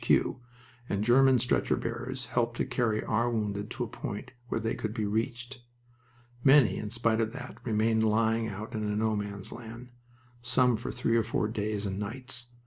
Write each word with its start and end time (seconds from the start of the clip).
Q., 0.03 0.39
and 0.89 1.03
German 1.03 1.37
stretcher 1.37 1.75
bearers 1.75 2.25
helped 2.25 2.57
to 2.57 2.65
carry 2.65 3.03
our 3.03 3.29
wounded 3.29 3.69
to 3.69 3.83
a 3.83 3.87
point 3.87 4.31
where 4.47 4.59
they 4.59 4.73
could 4.73 4.95
be 4.95 5.05
reached. 5.05 5.61
Many, 6.43 6.77
in 6.77 6.89
spite 6.89 7.21
of 7.21 7.33
that, 7.33 7.59
remained 7.63 8.03
lying 8.03 8.47
out 8.47 8.73
in 8.73 8.97
No 8.97 9.15
Man's 9.15 9.51
Land, 9.51 9.91
some 10.41 10.75
for 10.75 10.91
three 10.91 11.15
or 11.15 11.23
four 11.23 11.47
days 11.47 11.85
and 11.85 11.99
nights. 11.99 12.47